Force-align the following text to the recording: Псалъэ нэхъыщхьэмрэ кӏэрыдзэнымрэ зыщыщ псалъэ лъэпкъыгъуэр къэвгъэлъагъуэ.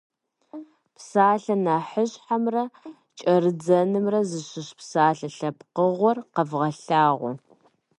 Псалъэ 0.95 1.55
нэхъыщхьэмрэ 1.63 2.63
кӏэрыдзэнымрэ 3.19 4.19
зыщыщ 4.29 4.69
псалъэ 4.79 5.27
лъэпкъыгъуэр 5.35 6.17
къэвгъэлъагъуэ. 6.33 7.31